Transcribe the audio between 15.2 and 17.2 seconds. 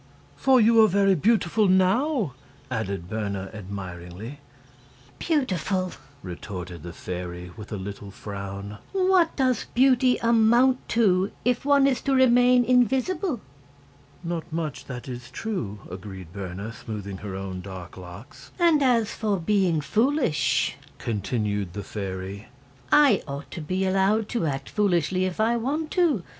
true," agreed Berna, smoothing